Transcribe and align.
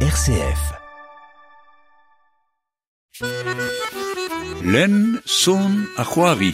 RCF. 0.00 0.62
Len 4.62 5.22
son 5.24 5.88
a 5.96 6.04
c'hoari. 6.04 6.52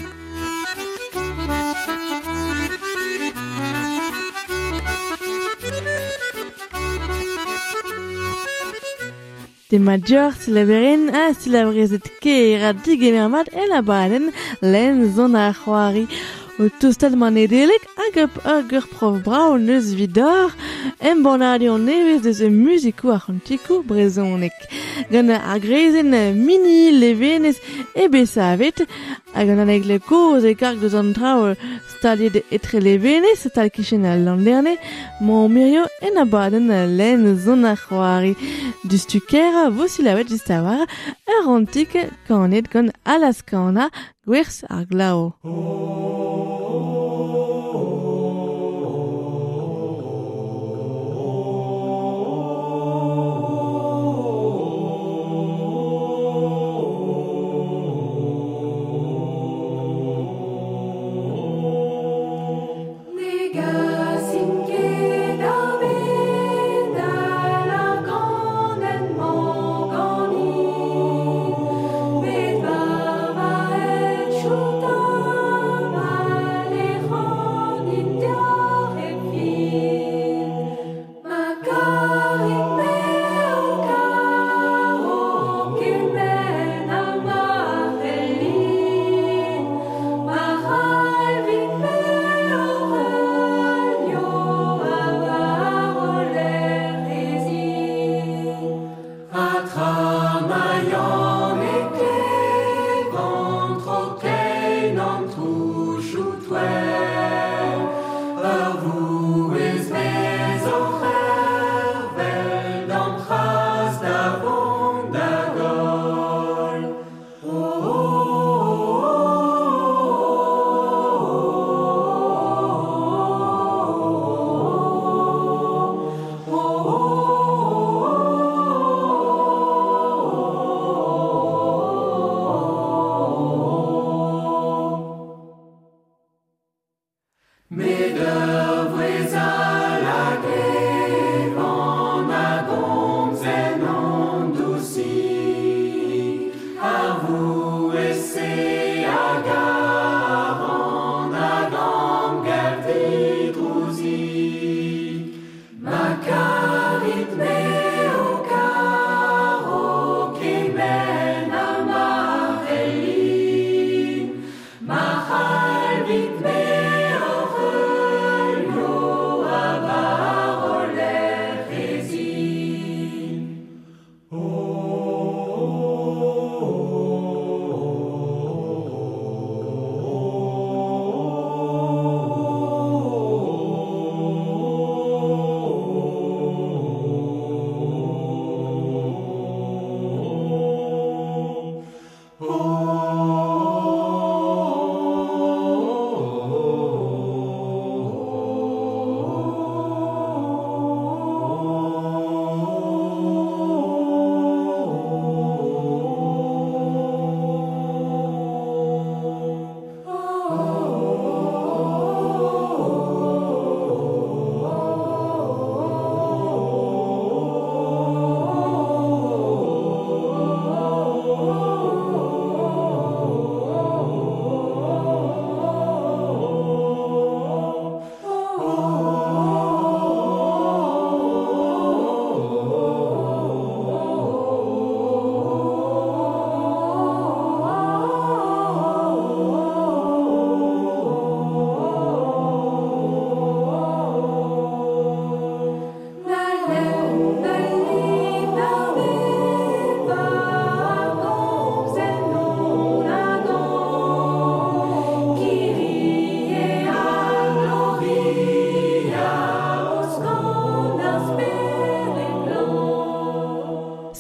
De 9.70 9.78
major 9.78 10.32
silaberen 10.38 11.10
a 11.10 11.34
silabrezet 11.34 12.06
ke 12.22 12.54
era 12.54 12.72
digemermat 12.72 13.48
e 13.50 13.66
la 13.66 13.82
baden 13.82 14.30
len 14.60 15.12
zon 15.16 15.34
a 15.34 15.52
Tostal 16.58 17.16
man 17.16 17.36
edelek 17.36 17.84
hag 17.96 18.16
hag 18.44 18.72
ur 18.76 18.84
prof 18.92 19.14
brao 19.24 19.56
neus 19.56 19.94
vidor 19.96 20.52
em 21.00 21.24
banadio 21.24 21.78
nevez 21.78 22.20
deus 22.24 22.40
e 22.40 22.48
muzikou 22.50 23.10
ar 23.14 23.24
antiko 23.32 23.80
brezonek. 23.88 24.52
Gant 25.10 25.30
ar 25.32 25.58
grezen 25.64 26.12
mini 26.46 26.92
levenez 26.92 27.56
e 27.96 28.04
besavet 28.12 28.84
hag 29.32 29.48
an 29.48 29.62
aneg 29.64 29.88
le 29.88 29.98
koz 29.98 30.44
e 30.44 30.52
kark 30.54 30.78
deus 30.82 30.94
an 30.94 31.14
trao 31.16 31.56
staliet 31.94 32.36
etre 32.56 32.84
levenez 32.84 33.48
tal 33.54 33.70
kichen 33.70 34.04
al 34.04 34.20
landerne 34.26 34.76
mo 35.20 35.48
mirio 35.48 35.86
en 36.02 36.20
abaden 36.24 36.68
len 36.98 37.24
zon 37.44 37.64
ar 37.64 37.80
c'hoari. 37.80 38.36
Du 38.84 38.98
stukera 38.98 39.70
vo 39.70 39.88
silavet 39.88 40.28
war 40.66 40.86
ur 41.34 41.44
antik 41.56 41.96
kanet 42.28 42.70
gant 42.72 42.92
alaskana 43.04 43.88
gwerz 44.26 44.64
ar 44.68 44.84
glao. 44.84 46.31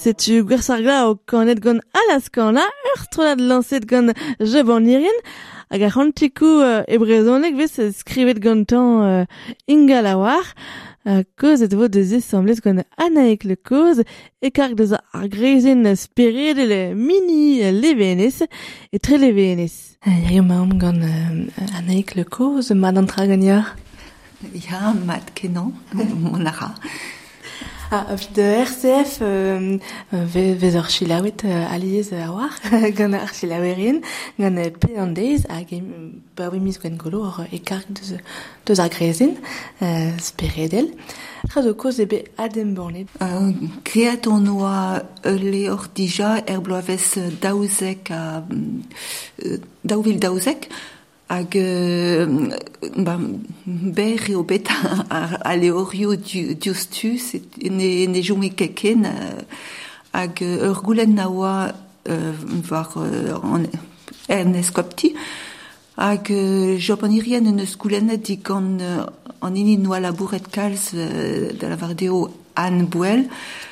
Setu 0.02 0.40
gwersar 0.42 0.80
glao 0.82 1.14
kanet 1.30 1.60
gant 1.62 1.78
alaskanla, 1.94 2.64
ur 2.90 3.02
stronad 3.04 3.38
lanset 3.38 3.84
gant 3.86 4.10
jebonirien, 4.52 5.14
hag 5.70 5.84
ar 5.86 5.92
c'hantikou 5.94 6.58
uh, 6.58 6.80
e 6.90 6.98
brezonek 6.98 7.54
vez 7.54 7.76
skrivet 8.00 8.40
gantan 8.42 8.88
uh, 9.06 9.52
inga 9.70 10.00
lawar, 10.02 10.42
uh, 11.06 11.22
koz 11.38 11.62
et 11.62 11.78
vo 11.78 11.86
deus 11.86 12.16
semblet 12.26 12.58
gant 12.64 12.82
anaek 12.98 13.46
le 13.46 13.54
koz, 13.54 14.02
e 14.42 14.50
kark 14.50 14.74
deus 14.80 14.96
ar 14.98 15.30
grezen 15.30 15.86
spired 15.94 16.58
le 16.58 16.82
mini 16.98 17.70
levenez, 17.70 18.42
e 18.90 18.98
tre 18.98 19.22
levenez. 19.22 19.78
Eo 20.02 20.42
maom 20.42 20.80
gant 20.82 21.06
uh, 21.06 21.78
anaek 21.78 22.16
le 22.18 22.26
koz, 22.26 22.74
mad 22.74 22.98
an 22.98 23.06
tra 23.06 23.30
ganyar? 23.30 23.76
Ya, 24.50 24.96
mad 25.06 25.30
kenan, 25.38 25.76
mon 26.26 26.50
ara. 26.50 26.74
Ha, 27.92 28.06
evit 28.08 28.38
RCF 28.38 29.18
euh, 29.20 29.76
vez 30.14 30.76
ur 30.76 30.88
chilawet 30.88 31.44
euh, 31.44 31.74
aliez 31.74 32.14
a 32.14 32.30
war, 32.32 32.48
gant 32.96 33.12
ar 33.12 33.34
chilawerien, 33.34 33.98
gant 34.40 34.56
pe 34.80 34.96
an 34.96 35.12
deiz 35.12 35.44
hag 35.52 35.74
pa 36.34 36.48
mis 36.54 36.78
gwen 36.80 36.96
golo 36.96 37.20
ur 37.28 37.42
ekark 37.52 37.90
deus, 37.92 38.14
deus 38.64 38.80
ar 38.80 38.88
grezin, 38.88 39.34
euh, 39.82 40.08
speredel. 40.24 40.88
Raz 41.52 41.68
o 41.68 41.74
koz 41.76 42.00
ebe 42.00 42.22
adem 42.40 42.72
bornet. 42.72 43.12
Uh, 43.20 43.52
kreat 43.84 44.24
on 44.26 44.48
oa 44.54 45.02
le 45.28 45.66
or 45.68 45.84
dija 45.92 46.38
er 46.48 46.64
bloavez 46.64 47.18
daouzek 47.44 48.08
a... 48.08 48.40
daouvil 49.84 50.16
daouzek, 50.16 50.70
hag 51.32 51.56
euh, 51.56 52.26
ba, 52.96 53.16
ber 53.66 54.28
eo 54.28 54.42
bet 54.44 54.68
a, 55.10 55.56
leorio 55.56 56.16
du, 56.16 56.54
diustu, 56.54 57.14
ne, 57.62 57.88
ne 58.06 58.22
jome 58.22 58.50
keken, 58.52 59.06
euh, 59.08 59.40
hag 60.12 60.42
ur 60.44 60.82
goulen 60.84 61.16
na 61.16 61.30
oa 61.30 61.72
euh, 62.08 62.32
var 62.68 62.92
euh, 62.98 63.32
an, 63.40 63.64
en 64.28 64.54
eskopti, 64.60 65.14
hag 65.96 66.28
euh, 66.30 66.76
job 66.78 67.04
an 67.04 67.16
irien 67.16 67.48
en 67.48 67.58
eus 67.64 67.76
goulenet 67.80 68.18
di 68.18 68.36
gant 68.36 68.80
euh, 68.80 69.06
an 69.40 69.56
ini 69.56 69.78
noa 69.78 70.00
labouret 70.00 70.52
kalz 70.52 70.90
euh, 70.94 71.52
da 71.56 71.72
la 71.72 71.76
vardeo 71.76 72.28
Anne 72.54 72.84
Bouel, 72.84 73.24
euh, 73.24 73.71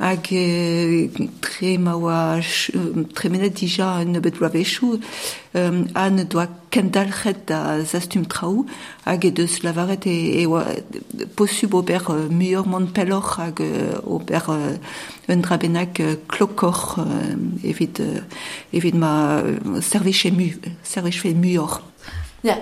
hag 0.00 0.26
euh, 0.32 1.08
tre 1.40 1.78
ma 1.78 1.94
oa 1.94 2.40
tre 3.14 3.28
menet 3.30 3.54
dija 3.54 4.00
un 4.02 4.18
bet 4.20 4.34
blavechou 4.38 4.98
euh, 5.54 5.84
an 5.94 6.16
doa 6.24 6.48
kendalchet 6.70 7.46
da 7.46 7.80
zastum 7.84 8.24
traou 8.26 8.66
hag 9.06 9.24
e 9.24 9.30
deus 9.30 9.62
lavaret 9.62 10.06
e, 10.06 10.42
e 10.42 10.46
ober 10.46 12.10
euh, 12.10 12.28
muur 12.28 12.64
pelor 12.92 13.38
hag 13.38 13.60
euh, 13.60 14.00
ober 14.04 14.40
euh, 14.48 14.76
un 15.28 15.36
drabenag 15.36 16.00
euh, 16.00 16.16
klokor 16.28 16.96
euh, 16.98 17.36
evit, 17.62 18.00
euh, 18.00 18.20
evit 18.72 18.92
ma 18.92 19.38
euh, 19.38 19.80
serviche 19.80 20.26
mu. 20.26 20.58
Ja, 22.44 22.58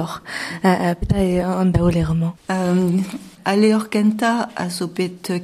or. 0.00 0.22
Uh, 0.64 0.70
uh, 0.72 0.94
peta 0.96 1.20
e 1.20 1.42
an 1.44 1.70
daoule 1.70 2.00
roman. 2.00 2.32
Um, 2.48 3.04
ale 3.44 3.74
ur 3.76 3.90
kenta 3.92 4.48
a 4.56 4.70
zo 4.70 4.88
bet 4.88 5.28
euh, 5.30 5.38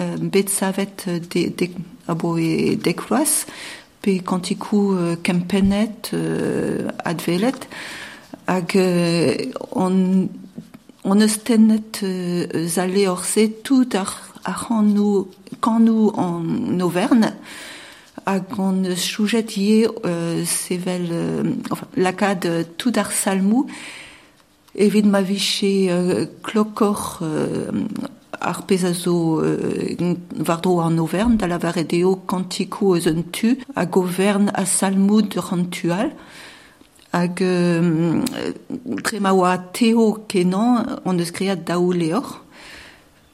euh, 0.00 0.16
bet 0.18 0.48
savet 0.48 1.04
euh, 1.06 1.20
de, 1.20 1.50
de, 1.52 1.68
abo 2.08 2.38
e 2.38 2.76
dekloaz 2.80 3.44
pe 4.00 4.18
kantikou 4.24 4.96
kempenet 5.22 6.14
advelet 7.04 7.68
hag 8.46 8.72
on, 9.76 10.28
on 11.04 11.20
eus 11.20 11.36
se 13.24 13.46
tout 13.62 13.88
ar, 13.94 14.27
ar 14.44 14.66
an 14.70 14.92
nou, 14.94 15.28
kan 15.60 15.80
nou 15.84 16.12
an 16.16 16.80
Auvergne 16.80 17.32
hag 18.26 18.58
eus 18.58 19.06
choujet 19.08 19.56
ie 19.56 19.86
euh, 20.04 20.44
sevel 20.44 21.08
euh, 21.10 21.42
enfin, 21.70 21.86
lakad 21.96 22.44
euh, 22.46 22.64
tout 22.76 22.92
ar 22.96 23.12
salmou 23.12 23.66
evit 24.74 25.02
ma 25.02 25.22
viche 25.22 25.64
euh, 25.64 26.26
klokor 26.42 27.20
euh, 27.22 27.70
ar 28.40 28.62
pezazo 28.66 29.40
euh, 29.40 30.14
vardro 30.36 30.80
an 30.80 30.98
Auvergne 30.98 31.36
da 31.36 31.46
la 31.46 31.58
varedeo 31.58 32.16
kantikou 32.16 32.96
eus 32.96 33.08
un 33.08 33.22
salmou 34.64 35.22
de 35.22 35.38
rantual 35.38 36.12
hag 37.12 37.42
euh, 37.42 38.20
tre 39.04 39.20
ma 39.20 39.32
oa 39.32 39.56
teo 39.58 40.24
kenan 40.28 41.00
on 41.04 41.18
eus 41.18 41.32
kreat 41.32 41.64
daou 41.64 41.92
leor 41.92 42.44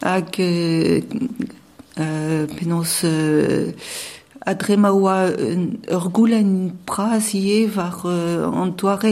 hag 0.02 0.40
euh, 0.40 1.00
penaos 2.46 3.04
euh, 3.04 3.72
a 4.46 4.54
ur 5.90 6.10
goulen 6.10 6.72
praz 6.84 7.32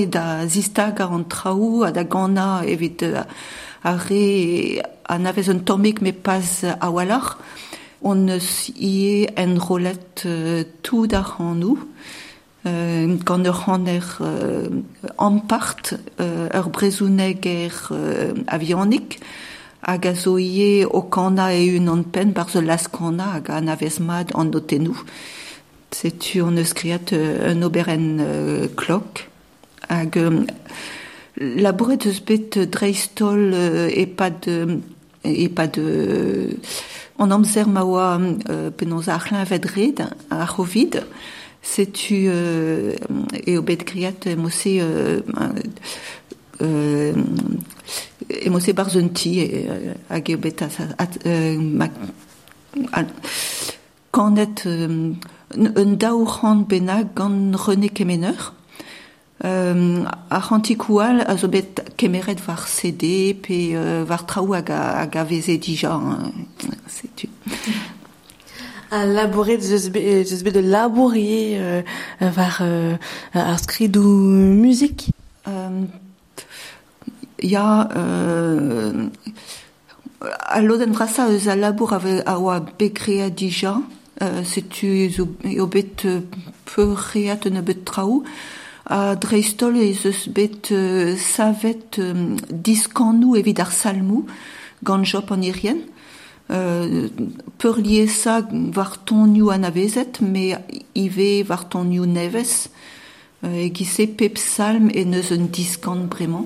da 0.07 0.47
zistag 0.47 1.01
an 1.01 1.25
traou 1.25 1.85
a 1.85 1.91
da 1.91 2.05
gana 2.05 2.63
evit 2.67 3.03
euh, 3.03 3.23
a 3.85 3.97
a 5.09 5.15
un 5.15 5.59
tomik 5.59 6.03
me 6.03 6.13
pas 6.13 6.65
a 6.81 6.91
walar 6.91 7.39
on 8.03 8.29
en 9.39 9.59
rolet 9.59 10.27
euh, 10.27 10.65
tout 10.83 11.07
an 11.15 11.63
euh, 12.67 13.17
euh, 16.21 16.49
er 17.45 17.93
avionik 18.47 19.21
hag 19.83 20.07
a 20.07 20.15
zo 20.15 20.39
ie 20.39 20.85
o 20.87 21.03
kana 21.03 21.53
e 21.53 21.77
un 21.79 21.89
an 21.89 22.05
pen 22.05 22.33
bar 22.33 22.49
zo 22.51 22.61
las 22.61 22.87
kana 22.89 23.35
hag 23.35 23.51
an 23.51 23.69
avez 23.69 24.01
mad 24.01 24.33
an 24.35 24.51
notenou. 24.51 24.97
Setu 25.91 26.43
on 26.43 26.57
eus 26.57 26.73
kriat 26.73 27.13
euh, 27.13 27.53
un 27.53 27.63
oberen 27.63 28.19
euh, 28.21 28.69
klok 28.77 29.29
hag 29.89 30.17
euh, 30.17 30.47
labouret 31.37 32.07
eus 32.07 32.21
bet 32.25 32.59
dreistol 32.71 33.53
euh, 33.55 33.91
e 33.91 34.07
pa 34.07 34.31
de 34.31 34.81
e 35.25 35.49
pa 35.49 35.67
de 35.67 36.57
an 37.19 37.31
amzer 37.31 37.69
ma 37.69 37.85
oa 37.85 38.19
euh, 38.49 38.71
penaos 38.71 39.09
ar 39.09 39.29
vedred 39.45 40.01
a 40.31 40.47
chovid 40.47 41.03
setu 41.63 42.27
euh, 42.29 42.97
e 43.47 43.59
o 43.59 43.63
bet 43.63 43.85
kriat 43.85 44.27
e 44.27 44.37
mosse 44.37 44.81
euh, 44.81 45.21
euh, 46.61 47.13
e 48.41 48.49
mosse 48.51 48.73
bar 48.73 48.89
un 48.97 49.09
ti 49.09 49.41
euh, 49.41 49.95
hag 50.11 50.31
e 50.31 50.35
o 50.35 50.39
bet 50.39 50.65
kanet 54.13 54.67
un 54.67 55.93
daourant 55.97 56.57
benag 56.69 57.15
gant 57.15 57.53
René 57.55 57.89
Kemener 57.89 58.55
euh, 59.45 60.05
a 60.31 60.41
c'hantikoal 60.41 61.25
a 61.27 61.37
zo 61.37 61.49
bet 61.49 61.83
kemeret 61.97 62.41
var 62.47 62.69
CD 62.69 63.35
pe 63.35 63.75
euh, 63.75 64.05
var 64.05 64.25
traou 64.27 64.55
hag 64.55 64.71
a, 64.71 65.01
hag 65.03 65.17
a 65.17 65.25
veze 65.25 65.59
dija 65.59 65.97
hein, 65.97 66.33
setu 66.87 67.29
A 68.93 69.07
bet 69.07 69.57
deus 69.57 70.43
bet 70.45 70.53
de 70.53 70.61
labourier 70.61 71.57
euh, 71.59 71.83
var 72.21 72.59
euh, 72.61 72.97
ar 73.33 73.59
skridou 73.59 74.03
musik. 74.03 75.11
Euh, 75.49 75.87
euh, 77.43 79.09
a 80.21 80.61
loden 80.61 80.93
vrasa 80.93 81.29
eus 81.29 81.49
a 81.49 81.57
labour 81.57 81.95
a 81.95 82.61
bekrea 82.79 83.31
dija 83.31 83.83
euh, 84.23 84.43
euh, 84.43 85.67
bet 87.63 87.85
traou 87.85 88.25
a 88.87 89.17
dreistol 89.17 89.77
ez 89.77 90.07
euh, 90.73 91.17
savet 91.17 91.99
euh, 91.99 92.37
diskanou 92.51 93.37
evit 93.37 93.61
ar 93.61 93.73
salmou 93.73 94.27
gant 94.83 95.05
an 95.31 95.43
irien. 95.43 95.79
Euh, 96.51 97.09
peur 97.59 97.79
lier 97.79 98.09
ça 98.09 98.47
var 98.51 99.05
tonioù 99.05 99.51
an 99.51 99.63
avezet 99.63 100.21
me 100.21 100.57
ive 100.95 101.47
var 101.47 101.69
tonioù 101.69 102.05
neves 102.05 102.69
euh, 103.45 103.65
e 103.65 103.71
gise 103.73 104.09
pep 104.09 104.37
salm 104.37 104.91
e 104.93 105.05
neus 105.05 105.31
un 105.31 105.47
diskant 105.47 106.09
bremañ 106.11 106.45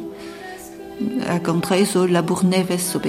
hag 1.24 1.48
an 1.48 1.60
dre 1.60 1.84
zo 1.84 2.06
labour 2.08 2.44
neves 2.44 2.90
zo 2.90 3.00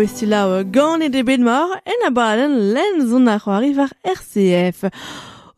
Daou 0.00 0.08
estilao 0.08 0.64
gant 0.72 1.02
e 1.04 1.10
debet 1.12 1.42
mor 1.44 1.74
en 1.84 2.06
abalen 2.06 2.54
len 2.72 3.02
zon 3.10 3.28
a 3.28 3.34
c'hoari 3.36 3.74
var 3.76 3.90
RCF. 4.16 4.86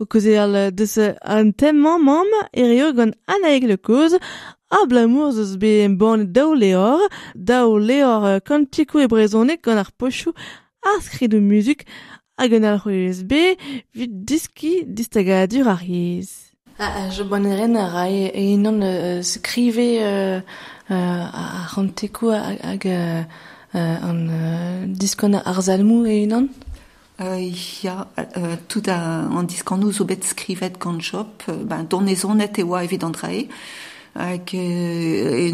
O 0.03 0.07
koze 0.11 0.33
al 0.45 0.57
deus 0.75 0.97
an 1.35 1.53
temman 1.55 2.03
mam 2.03 2.31
ereo 2.51 2.89
gant 2.99 3.15
anaeg 3.35 3.69
le 3.71 3.77
koz 3.79 4.17
a 4.77 4.81
blamour 4.91 5.31
zeus 5.37 5.53
be 5.63 5.85
en 5.85 5.95
ban 6.01 6.27
daou 6.35 6.57
leor, 6.59 7.07
daou 7.37 7.79
leor 7.79 8.41
kantikou 8.43 9.05
e 9.05 9.07
brezonek 9.13 9.63
gant 9.63 9.79
ar 9.85 9.93
pochou 9.95 10.35
ar 10.91 10.99
skri 11.07 11.31
de 11.31 11.39
muzik 11.39 11.87
hag 12.35 12.59
al 12.59 12.67
alc'h 12.73 12.91
USB 12.91 13.33
vit 13.95 14.13
diski 14.27 14.73
distagadur 14.97 15.71
ar 15.71 15.87
yez. 15.87 16.51
Ah, 16.83 17.07
je 17.15 17.23
boneren 17.23 17.79
a 17.79 17.87
rai 17.95 18.27
e 18.27 18.43
inan 18.57 18.83
euh, 18.83 19.23
skrive 19.23 20.03
euh, 20.03 20.41
euh, 20.91 21.25
a 21.31 21.69
rantekou 21.77 22.35
hag... 22.35 22.91
an 23.75 24.29
uh, 24.29 24.87
diskon 24.87 25.35
ar 25.35 25.63
zalmou 25.63 26.07
e 26.07 26.27
Euh, 27.21 27.51
ja, 27.83 28.09
euh, 28.19 28.57
tout 28.69 28.89
an 28.89 29.45
diskan 29.45 29.79
nou 29.79 29.93
zo 29.93 30.07
bet 30.09 30.25
skrivet 30.25 30.79
gant 30.81 30.99
euh, 31.49 31.65
ben, 31.69 31.87
e 32.59 32.63
oa 32.65 32.83
evit 32.85 33.05
an 33.05 33.13
drae, 33.13 33.49
hag 34.17 34.55
euh, 34.55 35.53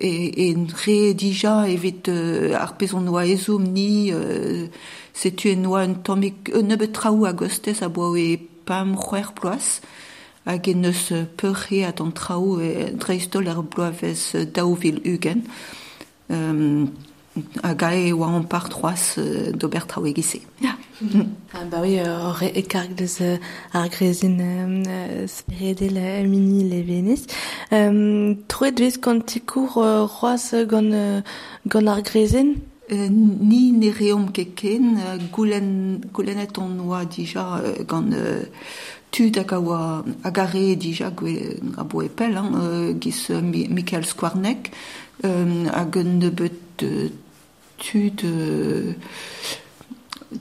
e, 0.00 0.54
re 0.84 1.14
dija 1.14 1.68
evit 1.68 2.08
euh, 2.08 2.52
ar 2.58 2.76
pezon 2.76 3.06
ni, 3.58 4.10
euh, 4.12 4.66
setu 5.14 5.54
en 5.54 5.72
un 5.74 5.94
tomik, 5.94 6.50
nebet 6.62 6.92
traou 6.92 7.24
a 7.26 7.32
gostez 7.32 7.82
a 7.82 7.88
boa 7.88 8.18
e 8.18 8.36
pam 8.66 8.96
c'hwer 8.96 9.32
ploaz, 9.32 9.80
hag 10.46 10.68
en 10.68 10.84
eus 10.90 11.12
peurre 11.36 11.86
at 11.86 12.00
an 12.00 12.10
traou 12.10 12.60
e 12.60 12.90
dreistol 12.90 13.48
ar 13.48 13.62
bloavez 13.62 14.34
daouvil 14.52 15.00
euh, 16.30 16.86
a 17.62 17.74
gae 17.74 18.12
oa 18.12 18.26
an 18.28 18.42
par 18.42 18.68
troas 18.68 19.14
euh, 19.18 19.52
d'ober 19.52 19.86
traoe 19.86 20.14
gise. 20.14 20.40
Yeah. 20.60 20.76
Ah, 21.54 21.64
ba 21.70 21.80
oui, 21.80 21.98
euh, 21.98 22.30
re, 22.32 22.50
e 22.54 22.62
karg 22.62 22.94
deus 22.94 23.20
euh, 23.20 23.36
ar 23.72 23.88
grezin 23.88 24.38
euh, 24.40 25.26
spiredel 25.26 25.96
euh, 25.96 26.26
mini 26.26 26.68
leveniz. 26.68 27.26
Euh, 27.72 28.34
Troet 28.48 28.78
vez 28.78 28.92
kantikour 28.92 29.78
euh, 29.78 30.04
roaz 30.04 30.54
gant, 30.68 30.92
euh, 30.92 31.20
gant 31.66 31.86
ar 31.86 32.02
grezin 32.02 32.54
euh, 32.92 33.08
Ni 33.08 33.72
ne 33.72 33.90
reom 33.90 34.30
keken, 34.32 34.98
euh, 34.98 35.18
goulen, 35.32 36.00
goulenet 36.12 36.58
on 36.58 36.88
oa 36.88 37.04
dija 37.04 37.60
euh, 37.62 37.84
gant 37.86 38.10
euh, 38.12 38.42
tud 39.10 39.38
hag 39.38 39.52
a, 39.52 40.04
a 40.24 40.30
dija 40.76 41.10
gwe, 41.10 41.56
a 41.78 41.84
boepel, 41.84 42.36
hein, 42.36 42.50
euh, 42.60 42.92
giz 43.00 43.30
euh, 43.30 43.40
Michael 43.40 44.04
Skwarnek, 44.04 44.72
nebet 45.22 46.52
euh, 46.82 47.08
euh, 48.24 48.94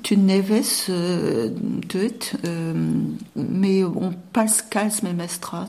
tud 0.03 0.17
nevez 0.17 0.85
euh, 0.89 1.49
euh, 2.45 2.73
mais 3.35 3.83
on 3.83 4.13
pals 4.33 4.61
kalz 4.69 5.01
me 5.03 5.13
mestra, 5.13 5.67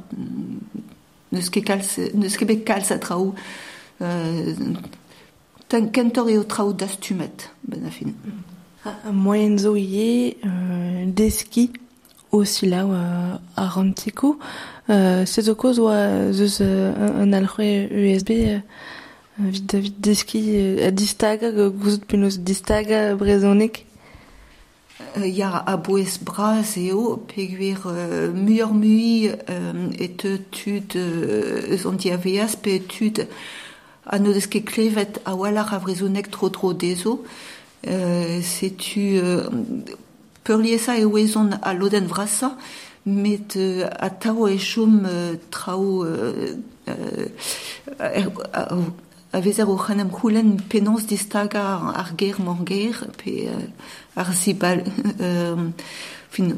ket 1.52 2.46
bet 2.46 2.64
kalz 2.64 2.90
a 2.90 2.98
traoù, 2.98 3.34
euh, 4.02 4.54
Tan 5.70 5.86
kentor 5.94 6.26
eo 6.28 6.42
traoù 6.42 6.72
dastumet, 6.74 7.46
ben 7.62 7.84
a 7.86 7.90
fin. 7.94 8.10
A 8.82 9.12
moyen 9.12 9.56
zo 9.58 9.76
ie 9.76 10.34
deski 11.06 11.70
o 12.32 12.44
silaou 12.44 12.90
euh, 12.92 13.36
a 13.56 13.68
rantikou. 13.68 14.38
Euh, 14.88 15.24
se 15.26 15.42
zo 15.42 15.54
koz 15.54 15.78
oa 15.78 16.32
zeus 16.32 16.58
euh, 16.60 17.22
un, 17.22 17.32
alc'hwe 17.32 17.86
USB 17.86 18.30
euh, 19.40 19.50
vid, 19.50 19.74
vid 19.74 20.00
deski 20.00 20.42
euh, 20.56 20.88
a 20.88 20.90
distaga, 20.90 21.50
gouzout 21.50 22.04
penaos 22.06 22.38
distaga 22.38 23.14
brezonek. 23.14 23.86
Euh, 25.16 25.26
Ya 25.26 25.64
a 25.66 25.76
boez 25.76 26.18
braz 26.22 26.76
eo, 26.76 27.16
peguer 27.16 27.76
euh, 27.86 28.32
muur 28.32 28.74
mui 28.74 29.28
euh, 29.28 29.90
et 29.98 30.16
tud 30.50 30.96
euh, 30.96 31.74
eus 31.74 31.86
an 31.88 31.92
diaveaz, 31.92 32.56
pe 32.56 32.78
tud 32.78 33.26
a 34.06 34.18
no 34.18 34.32
deus 34.32 34.46
ket 34.46 34.64
klevet 34.68 35.20
a 35.24 35.34
walar 35.34 35.72
a 35.74 35.78
vrezounek 35.78 36.30
tro 36.30 36.50
tro 36.50 36.72
dezo. 36.72 37.24
Euh, 37.86 38.42
Setu 38.42 39.18
euh, 39.18 39.48
peurliesa 40.44 40.98
e 40.98 41.04
oezon 41.04 41.50
a 41.62 41.72
loden 41.74 42.06
vrasa, 42.06 42.56
met 43.06 43.56
euh, 43.56 43.88
a 43.98 44.10
tao 44.10 44.46
e 44.48 44.58
chom 44.58 45.06
euh, 45.06 45.36
trao 45.50 46.04
euh, 46.04 46.56
euh, 46.88 47.26
a 49.32 49.40
vezer 49.40 49.68
o 49.68 49.76
c'hanem 49.76 50.10
c'houlen 50.10 50.56
penans 50.68 51.06
distaga 51.06 51.64
ar- 51.94 52.14
ger 52.18 52.40
manger, 52.40 52.94
pe 53.16 53.48
euh, 53.48 53.66
euh, 55.20 55.56
fin, 56.30 56.56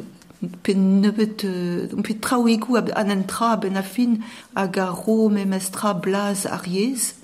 pe 0.63 0.73
nebet, 0.73 1.45
euh, 1.45 1.87
pe 2.03 2.15
trao 2.21 2.49
egou 2.49 2.77
ab- 2.77 2.93
an 2.97 3.25
tra 3.27 3.57
ben 3.57 3.77
hag 4.57 4.77
ro 4.77 5.29
memestra 5.29 5.93
blaz 5.95 6.47
ar 6.47 6.67
yez, 6.67 7.15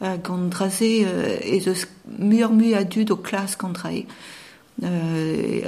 hag 0.00 0.30
an 0.30 0.48
draze 0.48 1.04
ez 1.42 1.66
eus 1.66 1.86
mur-mu 2.18 2.74
a 2.74 2.84
dud 2.84 3.10
o 3.10 3.16
klas 3.16 3.56
kontrae. 3.56 4.06
Euh, 4.82 5.62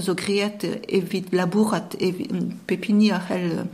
zo 0.00 0.14
griet 0.14 0.64
evit 0.88 1.26
labourat 1.32 1.96
evit 1.98 2.30
pepini 2.66 3.10
a 3.10 3.18
c'hell 3.18 3.50
euh, 3.58 3.64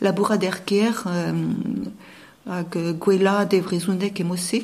labourat 0.00 0.42
er 0.42 0.58
ger 0.66 1.04
euh, 1.06 1.32
hag 2.46 2.98
gwela 2.98 3.44
de 3.44 3.62
vrezondek 3.62 4.18
e 4.18 4.24
mose 4.24 4.62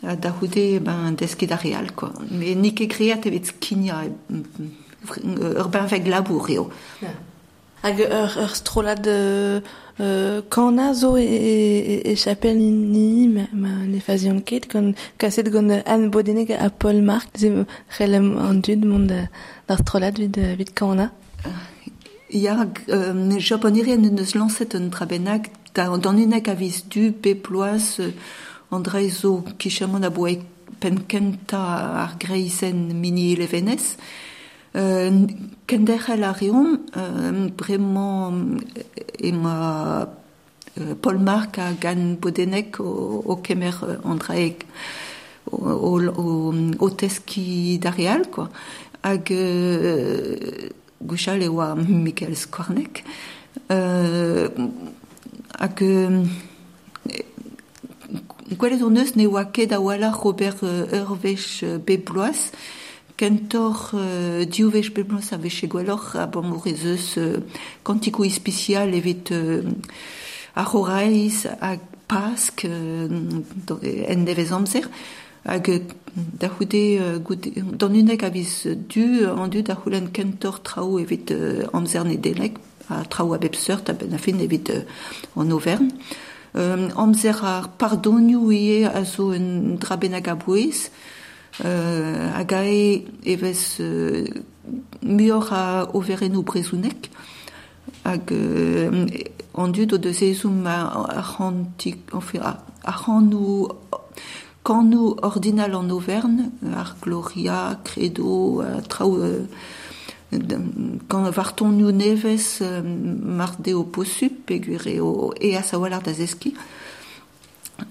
da 0.00 0.30
houde 0.30 0.80
ben, 0.80 1.14
desket 1.14 1.52
ar 1.52 1.60
real. 1.62 1.92
Quoi. 1.94 2.10
Mais 2.30 2.54
nik 2.54 2.76
ket 2.78 2.92
kreat 2.92 3.26
evit 3.26 3.50
skinia 3.50 4.04
ur 5.08 5.68
benveg 5.72 6.06
labour 6.06 6.48
eo. 6.50 6.68
Hag 7.82 8.00
ur, 8.06 8.36
ur 8.44 8.54
strolad 8.54 9.06
euh, 9.06 10.40
kana 10.50 10.92
zo 10.94 11.16
e, 11.16 11.24
e, 11.24 12.12
e 12.12 12.14
chapel 12.16 12.56
ni 12.58 13.28
ma, 13.28 13.48
ma 13.52 13.74
ne 13.86 14.00
fazion 14.00 14.40
ket 14.40 14.68
kon 14.70 14.92
kaset 15.18 15.50
gant 15.50 15.82
an 15.86 16.10
bodenek 16.10 16.50
a 16.54 16.70
Paul 16.70 17.02
Mark 17.02 17.34
ze 17.38 17.64
c'hellem 17.96 18.36
an 18.38 18.60
dud 18.60 18.84
mont 18.84 19.06
d'ar 19.06 19.78
strolad 19.82 20.18
vid, 20.18 20.38
vid 20.58 20.74
kana. 20.74 21.10
Ya, 22.30 22.66
euh, 22.90 23.38
japonirien 23.40 23.96
neus 23.96 24.34
lancet 24.34 24.74
un 24.74 24.90
trabennak 24.90 25.50
da, 25.74 25.88
dan 25.96 26.18
unek 26.18 26.48
a 26.48 26.54
viz 26.54 26.82
du 26.88 27.12
pe 27.12 27.34
ploaz 27.34 27.98
euh, 28.00 28.12
Andrei 28.70 29.08
zo 29.10 29.42
kichamon 29.58 30.04
a 30.04 30.10
boe 30.10 30.36
penkenta 30.80 31.60
ar 32.04 32.16
greizen 32.20 33.00
mini 33.00 33.32
elevenez. 33.32 33.96
Euh, 34.76 35.26
kenderel 35.66 36.24
a 36.24 36.32
reom, 36.32 36.78
euh, 36.96 37.48
bremañ 37.56 38.60
ema 39.18 40.08
euh, 40.78 40.94
Paul 41.00 41.18
Mark 41.18 41.58
a 41.58 41.72
gan 41.80 42.16
bodenek 42.20 42.78
o, 42.80 43.22
o 43.24 43.36
kemer 43.36 43.82
euh, 43.82 43.96
Andrei 44.04 44.56
o, 45.50 46.90
teski 46.90 47.78
d'Arial, 47.78 48.28
quoi. 48.30 48.50
Hag 49.02 49.30
euh, 49.32 50.68
gouchal 51.00 51.48
oa 51.48 51.74
Michael 51.74 52.36
Skornek. 52.36 53.04
Euh, 53.70 54.48
hag 55.58 55.82
gwelet 58.58 58.82
o 58.82 58.90
neus 58.90 59.14
ne 59.16 59.26
oa 59.26 59.44
ket 59.44 59.72
wala 59.76 60.12
kentor 63.18 63.90
euh, 63.94 64.44
a 65.32 65.36
veche 65.36 65.66
gweloc'h 65.66 66.16
a 66.16 66.26
bon 66.26 66.52
ispicial 68.24 68.94
evit 68.94 69.32
euh, 69.32 69.62
en 74.08 74.24
nevez 74.24 74.52
amzer, 74.52 74.88
hag 75.44 75.82
da 76.16 76.48
houde 76.48 76.74
euh, 76.74 77.18
du 78.88 79.26
an 79.26 79.48
du 79.48 79.62
kentor 80.12 80.62
traou 80.62 80.98
evit 80.98 81.30
euh, 81.30 81.64
amzer 81.72 82.04
ne 82.04 82.16
delek, 82.16 82.56
a 82.90 83.04
traou 83.04 83.34
a 83.34 83.38
bep 83.38 83.56
seurt 83.56 83.88
a 83.88 83.92
ben 83.92 84.12
a 84.14 84.18
fin 84.18 84.38
evit 84.38 84.70
euh, 84.70 84.82
an 85.36 85.50
Auvergne. 85.50 85.90
Euh, 86.56 86.88
amzer 86.96 87.44
ar 87.44 87.68
pardonioù 87.78 88.50
ie 88.52 88.84
a 88.86 89.04
zo 89.04 89.32
un 89.32 89.76
drabenag 89.76 90.28
a 90.28 90.34
bouez, 90.34 90.90
euh, 91.64 92.30
hag 92.34 92.52
a 92.52 92.64
e 92.64 93.04
evez 93.24 93.80
euh, 93.80 94.24
muor 95.02 95.52
a 95.52 95.88
overenou 95.94 96.42
brezounek, 96.42 97.10
hag 98.04 98.32
euh, 98.32 99.06
an 99.54 99.68
dud 99.68 99.92
o 99.92 99.98
deus 99.98 100.22
ezoum 100.22 100.66
a, 100.66 101.22
c'hantik, 101.22 102.00
enfin, 102.14 102.40
a, 102.40 102.64
a 102.84 102.92
c'hanou 102.92 103.68
kanou 104.64 105.16
ordinal 105.22 105.74
en 105.74 105.88
Auvergne, 105.90 106.50
ar 106.74 106.96
Gloria, 107.00 107.78
Credo, 107.84 108.60
a 108.60 108.82
traoù 108.82 109.16
euh, 109.16 109.46
quand 111.08 111.30
varton 111.30 111.68
nous 111.68 111.92
neves 111.92 112.58
euh, 112.60 112.82
marde 112.82 113.72
o 113.74 113.84
possup 113.84 114.44
pegur 114.46 114.86
e 114.86 115.00
o 115.00 115.32
e 115.40 115.56
a 115.56 115.62
sawalar 115.62 116.02
da 116.02 116.12
zeski 116.12 116.54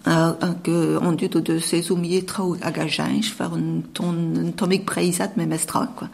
uh, 0.05 0.33
que 0.63 0.99
on 1.01 1.13
dut 1.13 1.37
de 1.37 1.59
ces 1.59 1.89
oumiers 1.89 2.25
trao 2.25 2.55
hag 2.61 2.79
a 2.79 2.87
jainch 2.87 3.33
war 3.39 3.53
un 3.53 3.81
ton 3.93 4.13
un 4.35 4.51
tomik 4.51 4.85
preizat 4.85 5.35
me 5.35 5.45
mestra 5.45 5.87
quoi. 5.95 6.09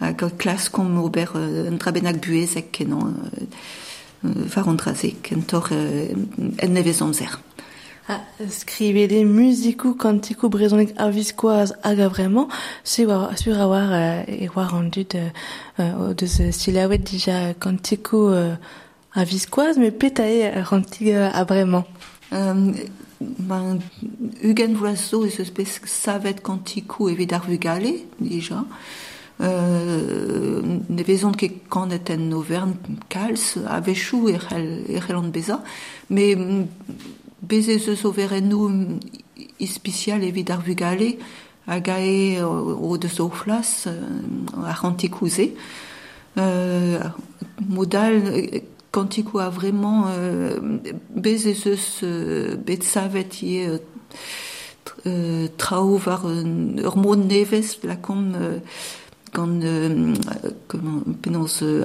Hag 0.00 0.36
klas 0.36 0.68
kom 0.68 0.98
ober 0.98 1.34
un 1.34 1.78
trabenak 1.78 2.20
buezek 2.20 2.70
kenan 2.70 3.14
war 4.22 4.68
an 4.68 4.76
drazek 4.76 5.32
en 5.32 5.42
tor 5.42 5.70
en 5.72 6.68
nevez 6.68 7.00
Ah, 8.06 8.20
skrive 8.50 9.08
des 9.08 9.24
musiku 9.24 9.94
kantiku 9.94 10.50
brezonek 10.50 10.92
a 10.98 11.08
viskoaz 11.08 11.72
hag 11.82 12.00
a 12.00 12.08
vraiment, 12.08 12.48
sur 12.84 13.10
a 13.10 13.66
war 13.66 13.92
euh, 13.92 14.24
e 14.28 14.48
war 14.54 14.74
an 14.74 14.90
dud 14.90 15.14
euh, 15.14 15.30
euh, 15.78 16.52
silawet 16.52 16.98
dija 16.98 17.54
kantiku 17.54 18.28
euh, 18.28 18.56
a 19.14 19.24
viskoaz, 19.24 19.78
me 19.78 19.90
petae 19.90 20.52
rantig 20.64 21.14
euh, 21.14 21.30
a 21.32 21.44
vraiment. 21.44 21.84
Ben, 22.30 23.80
Hugen 24.42 24.74
Vloiseau 24.74 25.24
eus 25.24 25.40
eus 25.40 25.80
savet 25.86 26.42
kantikou 26.42 27.08
evit 27.08 27.32
ar 27.32 27.46
vugale, 27.48 28.04
dija. 28.20 28.66
Euh, 29.40 30.60
ne 30.88 31.02
vezont 31.02 31.32
ket 31.32 31.62
kanet 31.70 32.10
en 32.10 32.32
Auvergne 32.32 32.76
kalz, 33.08 33.56
a 33.66 33.80
vechou 33.80 34.28
e 34.28 34.36
c'hell 34.38 34.84
e 34.88 35.00
c'hell 35.00 35.16
an 35.16 35.32
beza, 35.32 35.62
me 36.10 36.66
bezez 37.48 37.88
eus 37.88 38.04
overennou 38.04 38.68
mm, 38.68 39.00
ispicial 39.60 40.24
evit 40.24 40.50
ar 40.50 40.62
vugale, 40.64 41.14
hag 41.66 41.88
a 41.88 41.98
e 42.00 42.42
o 42.42 42.96
deus 42.98 43.20
o 43.20 43.28
flas 43.30 43.86
euh, 43.86 44.72
ar. 44.74 45.52
Euh, 46.36 46.98
modal 47.68 48.14
euh, 48.26 48.60
kantikou 48.90 49.38
a 49.38 49.48
vraiment 49.48 50.06
euh, 50.08 50.58
bezez 51.10 51.66
eus 51.66 52.00
euh, 52.02 52.56
bet 52.56 52.82
savet 52.82 53.28
euh, 53.42 53.78
euh, 55.06 55.46
trao 55.56 55.96
var 55.96 56.24
nevez 56.26 57.78
la 57.84 57.96
kom 57.96 58.34
euh, 58.34 58.58
gant 59.32 59.60
euh, 59.62 60.14
comment 60.66 61.02
euh, 61.62 61.84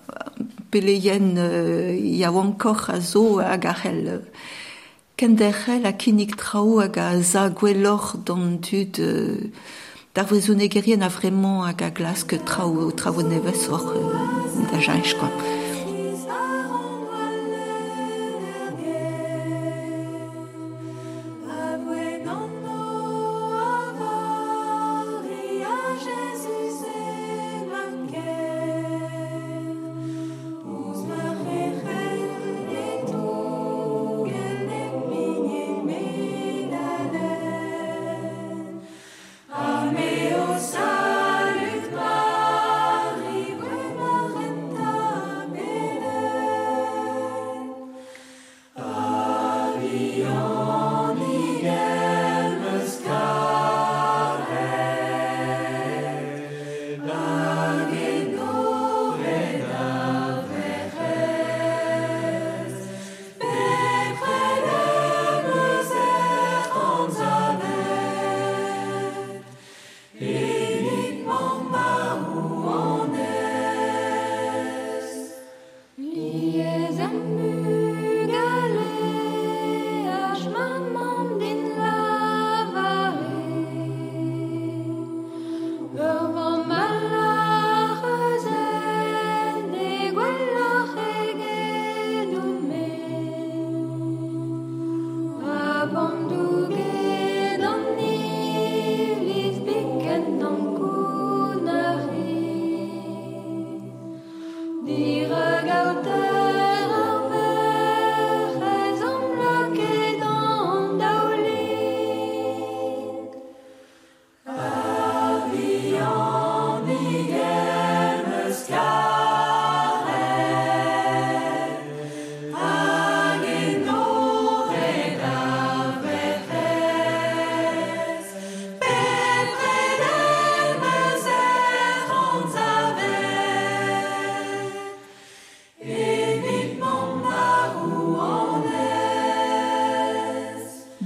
peleien 0.71 1.35
euh, 1.37 1.95
ya 2.01 2.31
encore 2.31 2.89
a 2.89 2.99
zo 2.99 3.39
hag 3.39 3.67
c'hell 3.81 4.07
euh, 4.07 4.19
kenderc'hel 5.17 5.85
a 5.85 5.91
kinnig 5.91 6.35
trao 6.35 6.79
hag 6.79 6.97
a 6.97 7.21
za 7.21 7.49
gwelloc'h 7.49 8.17
d'an 8.25 8.57
dud 8.65 8.99
euh, 8.99 9.51
d'ar 10.15 10.27
a 10.31 11.09
vraiment 11.09 11.63
hag 11.65 11.81
a 11.83 12.37
trao 12.45 12.91
trao 12.91 13.21
nevez 13.21 13.69
or 13.69 13.93
euh, 13.95 14.71
da 14.71 14.79
jainch 14.79 15.13
quoi. 15.19 15.29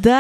da 0.06 0.20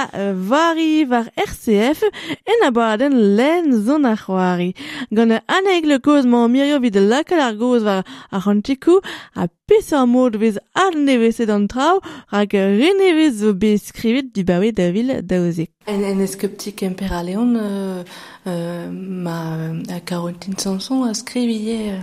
vari 0.49 1.05
var 1.09 1.27
RCF 1.49 2.03
en 2.51 2.67
abaden 2.67 3.15
len 3.37 3.71
zon 3.85 4.05
ar 4.11 4.17
c'hoari. 4.23 4.71
Gant 5.15 5.33
aneg 5.57 5.85
le 5.91 5.99
koz 5.99 6.25
ma 6.25 6.47
mirio 6.47 6.79
vid 6.81 6.97
lakal 7.11 7.41
ar 7.47 7.55
goz 7.59 7.83
var 7.83 8.01
ar 8.31 8.41
chantikou 8.45 9.01
a 9.35 9.47
pesar 9.67 10.05
mod 10.07 10.35
vez 10.41 10.57
ar 10.85 10.93
nevese 11.07 11.45
d'an 11.49 11.67
trao 11.67 12.01
rak 12.33 12.53
renevez 12.53 13.39
zo 13.41 13.53
be 13.53 13.77
skrivet 13.77 14.33
du 14.35 14.43
bawe 14.43 14.71
da 14.71 14.89
vil 14.95 15.09
daoze. 15.29 15.67
En, 15.87 16.03
en 16.03 16.21
eskeptik 16.21 16.83
a 16.83 17.21
leon 17.23 17.55
euh, 17.55 18.03
euh, 18.47 18.89
ma 18.91 19.99
Caroline 20.05 20.57
Sanson 20.57 21.03
a 21.03 21.13
skrivie 21.13 21.93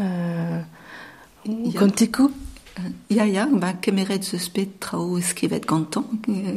euh, 0.00 0.60
kantikou 1.78 2.30
Ja, 3.10 3.24
ja, 3.24 3.46
ba 3.50 3.72
kemeret 3.82 4.28
bet 4.54 4.80
trao 4.80 5.20
skrivet 5.20 5.66
gantan, 5.66 6.04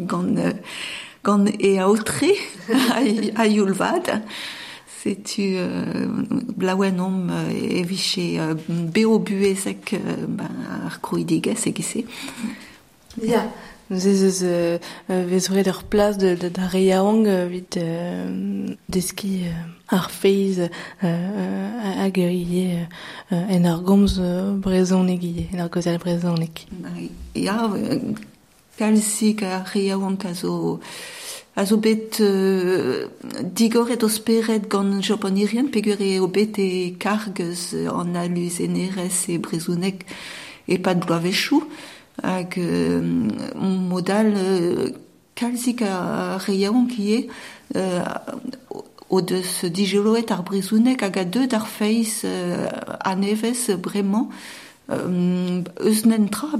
gant, 0.07 0.37
gant 1.23 1.47
e 1.59 1.77
aotre 1.79 2.33
a, 2.69 2.99
a 3.41 3.45
youlvad. 3.47 4.21
Setu 5.01 5.57
euh, 5.57 6.05
blaouen 6.57 6.99
om 6.99 7.29
euh, 7.29 7.79
eviche 7.79 8.37
euh, 8.37 8.53
beo 8.69 9.17
buezek 9.19 9.93
euh, 9.97 10.27
ba, 10.27 10.45
ar 10.85 11.01
krouidigez 11.01 11.65
egise. 11.65 12.05
Ja, 13.23 13.47
nous 13.89 14.07
eus 14.07 14.43
euh, 14.43 14.77
vezouret 15.09 15.67
ur 15.67 15.83
plas 15.83 16.17
da 16.17 16.35
euh, 17.77 18.75
deski 18.89 19.45
euh, 19.45 19.80
ar 19.91 20.09
feiz 20.09 20.59
euh, 20.59 20.67
euh, 21.03 22.03
hag 22.03 22.17
ur 22.17 22.31
ie 22.31 22.79
euh, 23.31 23.55
en 23.57 23.65
ar 23.65 23.81
gomz 23.83 24.19
euh, 24.19 24.55
brezonek 24.55 25.23
ie, 25.23 25.47
en 25.53 25.65
ar 25.65 25.69
gozal 25.69 25.99
brezonek. 25.99 26.65
Euh, 27.35 28.13
kalsik 28.81 29.43
a 29.43 29.61
reaouank 29.73 30.25
a 30.25 30.33
zo 30.33 30.79
a 31.55 31.65
zo 31.65 31.77
bet 31.77 32.19
euh, 32.21 33.07
digoret 33.53 34.03
o 34.03 34.09
speret 34.09 34.67
gant 34.71 35.01
japonirien 35.01 35.67
pegur 35.67 35.99
e 35.99 36.19
o 36.19 36.27
bet 36.27 36.57
e 36.57 36.95
kargez 36.97 37.73
euh, 37.73 37.91
an 37.91 38.15
alus 38.15 38.59
enerez 38.63 39.27
e 39.27 39.37
brezounek 39.37 40.05
e 40.67 40.79
pat 40.79 41.03
bloavechou 41.05 41.67
hag 42.23 42.57
euh, 42.57 43.03
modal 43.91 44.33
euh, 44.33 44.89
kalzik 45.35 45.83
a 45.83 46.37
reiaon 46.47 46.87
ki 46.87 47.11
e 47.11 47.19
euh, 47.75 48.05
o 49.11 49.19
deus 49.21 49.65
digeloet 49.65 50.31
ar 50.31 50.43
brezounek 50.47 51.03
hag 51.03 51.17
a 51.19 51.25
deud 51.25 51.53
ar 51.53 51.67
feiz 51.67 52.23
euh, 52.23 52.67
anevez 53.01 53.75
bremañ 53.75 54.29
euh, 54.89 55.61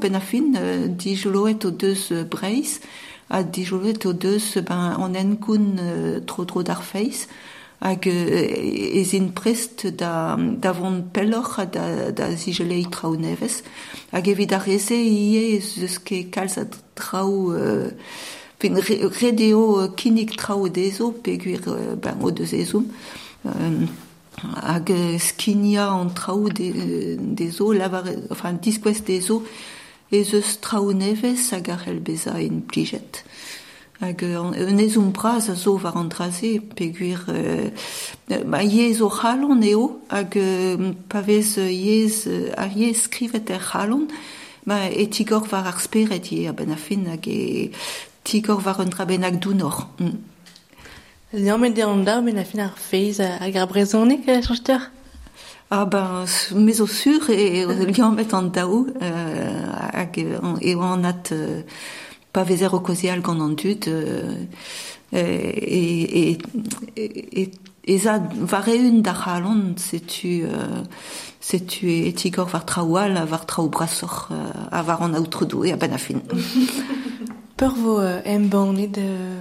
ben 0.02 0.16
a 0.16 0.20
fin 0.20 0.54
euh, 0.56 0.88
digeloet 0.88 1.66
o 1.66 1.72
deus 1.72 2.12
breiz 2.30 2.82
a 3.30 3.44
dijolet 3.44 4.06
o 4.06 4.14
deus 4.14 4.58
ben 4.68 4.96
an 5.00 5.16
euh, 5.16 6.20
tro 6.28 6.44
tro 6.46 6.62
d'ar 6.62 6.84
feiz 6.84 7.28
hag 7.80 8.08
euh, 8.08 9.00
ez 9.00 9.14
in 9.14 9.30
prest 9.30 9.88
da, 9.88 10.38
da 10.38 10.72
vont 10.74 11.02
pelloc'h 11.02 11.60
a 11.60 11.66
da, 11.66 12.12
da 12.12 12.36
zigelei 12.36 12.86
trao 12.92 13.16
nevez 13.16 13.64
hag 14.12 14.28
evit 14.28 14.52
ar 14.54 14.62
reze 14.68 15.00
ie 15.00 15.58
a 15.58 16.66
trao 16.96 17.54
euh, 17.54 17.90
fin 18.62 18.76
redeo 18.76 19.80
euh, 19.80 19.88
kinik 19.88 20.38
trao 20.38 20.70
dezo 20.70 21.12
peguir 21.12 21.62
euh, 21.68 21.96
ben 21.96 22.22
o 22.22 22.30
deus 22.30 22.54
ezoum 22.54 22.86
euh, 23.46 23.86
hag 24.62 24.92
euh, 24.92 25.18
skinia 25.18 25.90
an 25.90 26.10
trao 26.14 26.50
de, 26.50 27.18
dezo 27.18 27.72
lavar, 27.74 28.06
enfin 28.30 28.54
diskouest 28.54 29.08
dezo 29.08 29.44
ez 30.12 30.34
eus 30.34 30.60
trao 30.62 30.94
nevez 30.94 31.52
hag 31.52 31.70
ar 31.70 31.86
beza 32.02 32.38
en 32.38 32.62
plijet. 32.62 33.24
Hag 34.02 34.24
un 34.24 34.78
ezum 34.78 35.12
braz 35.12 35.50
a 35.50 35.56
zo 35.56 35.80
war 35.82 35.96
an 35.96 36.10
draze 36.10 36.60
peguir 36.76 37.26
ma 38.46 38.62
yez 38.62 39.02
o 39.02 39.10
c'halon 39.10 39.64
eo 39.64 40.02
hag 40.10 40.38
pavez 41.10 41.58
yez 41.58 42.28
ar 42.58 42.70
yez 42.76 43.06
skrivet 43.06 43.50
er 43.50 43.62
c'halon 43.62 44.08
ma 44.66 44.86
e 44.90 45.08
tigor 45.08 45.48
war 45.52 45.66
ar 45.66 45.80
speret 45.80 46.32
ye 46.32 46.52
ben 46.52 46.72
a 46.72 46.76
fin 46.76 47.08
tigor 48.24 48.66
war 48.66 48.80
un 48.80 48.90
dra 48.90 49.06
bennak 49.06 49.40
dounor. 49.40 49.88
Mm. 50.00 50.18
Liamet 51.34 51.76
de 51.76 51.84
an 51.84 52.04
da, 52.04 52.22
ben 52.22 52.38
a 52.38 52.44
fin 52.44 52.60
ar 52.60 52.74
feiz 52.76 53.20
hag 53.20 53.56
ar 53.56 53.68
brezonek, 53.68 54.28
euh, 54.28 54.42
chanster 54.42 54.92
Ah 55.74 55.86
ben, 55.86 56.26
mais 56.54 56.82
au 56.82 56.88
sur 56.88 57.30
et 57.30 57.66
liant 57.66 58.12
met 58.12 58.34
an 58.34 58.44
daou 58.44 58.88
euh, 59.02 59.72
hag 59.94 60.20
euh, 60.20 60.58
e 60.62 60.76
an 60.76 61.06
at 61.06 61.32
euh, 61.32 61.62
pa 62.34 62.44
vezer 62.44 62.74
o 62.74 62.82
kozial 62.82 63.22
gant 63.22 63.40
an 63.40 63.56
dud 63.56 63.88
euh, 63.88 64.36
et, 65.14 66.32
et, 66.32 66.40
et, 66.98 67.42
et, 67.42 67.52
et 67.86 67.98
za 67.98 68.18
var 68.36 68.68
eun 68.68 69.00
da 69.00 69.14
c'halon 69.14 69.78
setu 69.78 70.44
euh, 70.44 70.84
setu 71.40 71.88
e 71.88 72.12
tigor 72.12 72.52
var 72.52 72.66
traoual 72.66 73.16
var 73.30 73.46
traou 73.46 73.70
brasor 73.70 74.28
euh, 74.32 74.52
a 74.72 74.84
var 74.84 75.02
an 75.04 75.16
aoutredou 75.16 75.64
e 75.64 75.72
a 75.72 75.78
ben 75.78 75.94
a 75.94 75.98
fin. 75.98 76.20
Peur 77.62 77.76
vo 77.76 78.00
euh, 78.00 78.20
embannet 78.26 78.98
euh, 78.98 79.38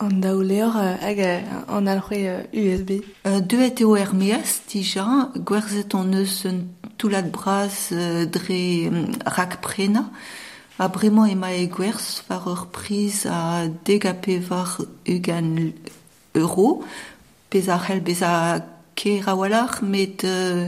an 0.00 0.08
daoleor 0.08 0.76
euh, 0.76 0.96
hag 1.00 1.20
euh, 1.20 1.38
an 1.68 1.86
alc'hwe 1.86 2.26
euh, 2.26 2.42
USB. 2.52 3.04
Euh, 3.24 3.38
Deuet 3.38 3.78
eo 3.78 3.94
er 3.94 4.10
meaz 4.18 4.56
dija, 4.66 5.30
gwerzet 5.38 5.94
an 5.94 6.10
eus 6.10 6.40
un 6.50 6.64
toulat 6.98 7.30
braz 7.30 7.92
euh, 7.92 8.26
dre 8.26 8.90
rak 9.26 9.60
prena, 9.62 10.10
a 10.80 10.88
bremañ 10.88 11.30
ema 11.36 11.52
e 11.54 11.68
gwerz 11.70 12.24
war 12.26 12.48
ur 12.50 12.66
priz 12.74 13.28
a 13.30 13.68
degape 13.84 14.40
var 14.48 14.80
ugan 15.06 15.70
euro, 16.34 16.82
pez 17.48 17.70
a 17.70 17.78
c'hell 17.78 18.02
bez 18.02 18.24
a 18.26 18.58
ke 18.96 19.20
rawalach, 19.22 19.82
met 19.82 20.24
euh, 20.24 20.66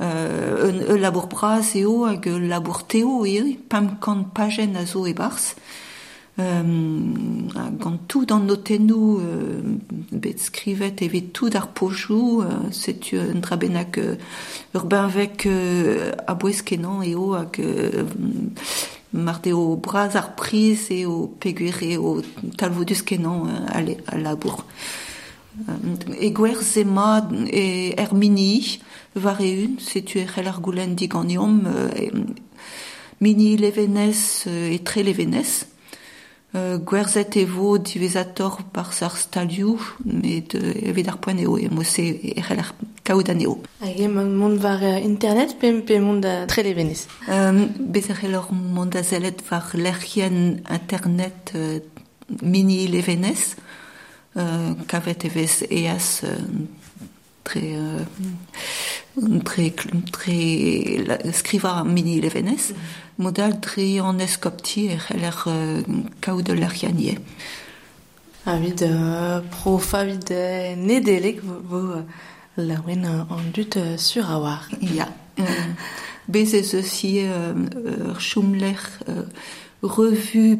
euh, 0.00 0.96
labour 0.98 1.26
braz 1.26 1.74
eo 1.74 2.04
hag 2.06 2.28
un 2.28 2.48
labour 2.48 2.86
teo 2.86 3.24
eo, 3.24 3.44
pam 3.68 3.96
kant 4.00 4.24
pajen 4.34 4.76
a 4.76 4.86
zo 4.86 5.06
e 5.06 5.12
barz. 5.12 5.54
Euh, 6.40 6.62
gant 7.80 7.98
tout 8.06 8.30
an 8.30 8.38
notenou 8.38 9.18
euh, 9.18 9.60
bet 10.12 10.38
skrivet 10.38 11.02
evit 11.02 11.32
tout 11.32 11.50
ar 11.54 11.66
pojou 11.66 12.42
euh, 12.42 12.70
setu 12.70 13.18
un 13.18 13.40
drabenak 13.40 13.98
euh, 13.98 14.14
ur 14.72 14.84
benvek 14.84 15.46
euh, 15.46 16.12
a 16.28 16.34
bouez 16.34 16.62
kenan 16.62 17.02
eo 17.02 17.32
hag 17.34 17.58
euh, 17.58 18.06
mar 19.12 19.40
eo 19.44 19.74
braz 19.82 20.14
ar 20.14 20.36
priz 20.36 20.92
eo 20.94 21.26
peguer 21.40 21.82
eo 21.82 22.22
talvodus 22.56 23.02
kenan 23.02 23.48
euh, 23.48 23.98
a, 24.06 24.16
labour. 24.16 24.62
Euh, 25.66 26.22
e 26.22 26.30
gwerz 26.30 26.76
ema 26.78 27.26
e 27.50 27.94
er 27.98 28.14
mini 29.18 29.24
var 29.24 29.40
eun 29.40 29.78
setu 29.78 30.26
c'hell 30.26 30.48
ar 30.48 30.60
goulenn 30.60 30.94
diganiom 30.94 31.66
euh, 31.66 31.90
e, 31.96 32.10
mini 33.20 33.56
euh, 33.58 34.74
e 34.74 34.78
tre 34.84 35.02
levenez 35.02 35.66
Euh, 36.54 36.78
gwerzet 36.78 37.36
e 37.36 37.44
vo 37.44 37.76
divezator 37.76 38.62
par 38.72 38.94
sar 38.94 39.18
stalioù, 39.18 39.78
met 40.06 40.54
euh, 40.54 40.72
evit 40.88 41.06
ar 41.06 41.18
poen 41.20 41.36
eo, 41.36 41.58
e 41.60 41.68
mose 41.68 42.00
e 42.00 42.40
c'hell 42.40 42.62
ar 42.62 42.70
kaout 43.04 43.28
an 43.28 43.42
eo. 43.44 43.58
Hag 43.82 44.00
e 44.00 44.08
mont 44.08 44.56
var 44.56 44.80
euh, 44.80 44.96
internet 45.04 45.58
pe, 45.60 45.74
pe 45.84 45.98
mont 46.00 46.22
da 46.24 46.46
tre 46.46 46.62
levenez. 46.64 47.04
Euh, 47.28 47.66
bez 47.78 48.08
ar 48.08 48.16
c'hell 48.16 48.34
ar 48.34 48.48
mont 48.50 48.96
a 48.96 49.02
zelet 49.02 49.44
var 49.50 49.74
lercien 49.74 50.56
internet 50.70 51.52
euh, 51.54 51.80
mini 52.40 52.88
levenez, 52.88 53.52
euh, 54.38 54.72
kavet 54.88 55.28
evez 55.28 55.66
eas 55.68 56.22
euh, 56.24 56.32
euh, 57.56 58.04
tre, 59.44 59.74
tre 60.12 61.04
la, 61.06 61.32
skriva 61.32 61.84
mini 61.84 62.20
levenez, 62.20 62.74
modal 63.18 63.60
tre 63.60 64.00
an 64.00 64.18
eskopti 64.18 64.88
e 64.92 64.98
c'hell 64.98 65.24
ar 65.24 65.44
euh, 65.46 65.82
kaout 66.20 66.42
de 66.42 66.52
lercien 66.52 66.96
ie. 66.98 67.18
A 68.46 68.56
vid 68.56 68.82
euh, 68.82 69.40
profa 69.50 70.04
vid 70.04 70.30
euh, 70.30 70.76
nedelek 70.76 71.40
vo, 71.42 72.02
euh, 72.58 73.30
an 73.30 73.42
dut 73.54 73.78
sur 73.96 74.30
a 74.30 74.38
war. 74.40 74.68
Ja. 74.80 75.08
Euh, 75.38 75.44
bez 76.28 76.54
ez 76.54 76.74
eus 76.74 77.04
ie 77.04 77.24
euh, 77.24 77.54
revue.mini 79.82 80.56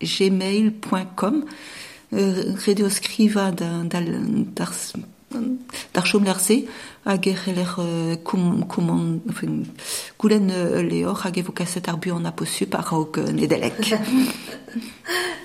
gmail.com 0.00 1.44
redio 2.10 2.90
skriva 2.90 3.50
da, 3.50 3.82
da, 3.84 4.00
e 7.06 7.34
c'heller 7.34 7.64
euh, 7.78 8.16
enfin, 9.28 9.46
goulenn 10.18 10.50
euh, 10.50 10.82
leor 10.82 11.26
aposup 12.26 12.74
a 12.78 12.80
raok 12.80 13.18
euh, 13.18 13.32
nedelek. 13.32 13.94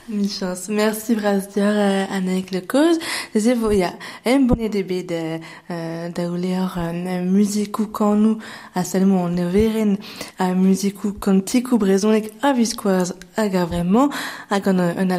Mil 0.09 0.29
chance. 0.29 0.67
Merci 0.67 1.15
Brasdior 1.15 1.71
euh, 1.73 2.05
Annek 2.11 2.51
le 2.51 2.61
cause. 2.61 2.97
Ze 3.35 3.53
vo 3.53 3.71
ya 3.71 3.93
em 4.25 4.39
bonne 4.45 4.67
de 4.67 4.81
bet 4.81 5.07
euh, 5.11 6.09
da 6.09 6.29
ouleor 6.29 6.77
euh, 6.77 7.23
musikou 7.23 7.85
kanou 7.85 8.39
a 8.75 8.83
salmo 8.83 9.23
an 9.25 9.37
everen 9.37 9.97
a 10.37 10.53
musikou 10.53 11.13
kantikou 11.13 11.77
brezonek 11.77 12.31
a 12.41 12.51
viskoaz 12.53 13.13
hag 13.37 13.55
a 13.55 13.65
vremañ 13.65 14.09
hag 14.49 14.67
an 14.67 14.79
euh, 14.79 14.93
un 14.97 15.09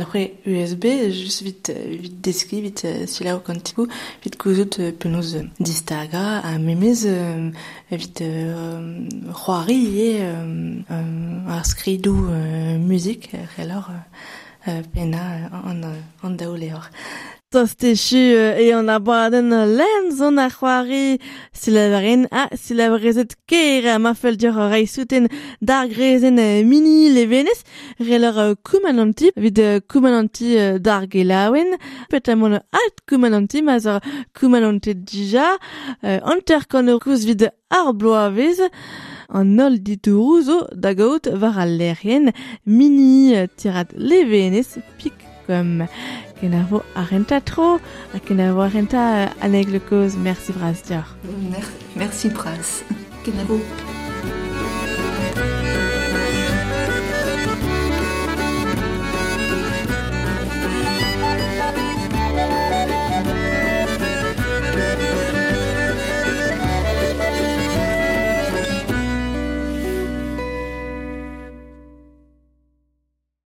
USB 0.45 0.85
just 1.11 1.43
vit 1.43 1.71
euh, 1.71 1.97
vit 2.01 2.21
deski 2.21 2.61
vit 2.61 2.85
euh, 2.85 3.07
silao 3.07 3.41
kantikou 3.41 3.87
vit 4.23 4.37
kouzout 4.37 4.79
euh, 4.81 4.93
penaos 4.93 5.37
euh, 5.37 5.45
distaga 5.61 6.32
a 6.39 6.59
memez 6.59 7.07
euh, 7.07 7.51
vit 7.91 8.15
euh, 8.21 9.09
c'hoari 9.33 10.01
e 10.01 10.21
euh, 10.21 10.75
euh, 10.91 11.49
ar 11.49 11.63
euh, 11.87 12.79
musik 12.79 13.31
euh, 13.35 13.45
relor 13.59 13.91
euh, 14.69 14.83
pena 14.93 15.51
an, 15.53 15.83
euh, 15.83 16.01
an. 16.23 16.37
tostechu 17.53 18.25
e 18.63 18.73
an 18.73 18.89
abaden 18.89 19.51
lemzon 19.79 20.39
a 20.45 20.49
c'hoari. 20.49 21.21
Silabren 21.53 22.27
a 22.31 22.49
silabrezet 22.57 23.33
ker 23.47 23.99
ma 23.99 24.15
fel 24.15 24.37
dior 24.41 24.71
rai 24.73 24.87
souten 24.95 25.29
dar 25.61 25.87
grezen 25.93 26.39
mini 26.71 27.11
levenez. 27.17 27.61
Relor 28.01 28.57
koumananti 28.69 29.33
vid 29.37 29.59
koumananti 29.91 30.49
dar 30.87 31.05
gelawen 31.15 31.77
petamon 32.11 32.55
alt 32.81 32.97
koumananti 33.09 33.63
mazor 33.69 34.01
koumananti 34.35 34.93
dija. 35.09 35.49
Anter 36.03 36.63
konorkouz 36.73 37.27
vid 37.29 37.51
ar 37.79 37.93
bloavez. 37.93 38.59
An 39.33 39.59
ol 39.65 39.79
ditourouz 39.87 40.49
o 40.53 40.59
da 40.77 40.93
gaout 40.93 41.25
var 41.41 41.57
al 41.65 41.73
lerien 41.81 42.33
mini 42.67 43.47
tirat 43.57 43.95
levenez 43.97 44.77
pik 44.99 45.22
kom 45.53 45.73
ken 46.41 46.55
ar 46.59 46.67
vo 46.71 46.81
arenta 47.03 47.41
tro 47.49 47.69
a 48.17 48.19
ken 48.27 48.41
ar 48.45 48.55
vo 48.57 48.65
arenta 48.69 49.03
aneg 49.45 49.69
koz 49.89 50.17
merci 50.17 50.53
bras 50.57 50.81
Merci. 51.97 52.29
Kenavo. 53.25 53.61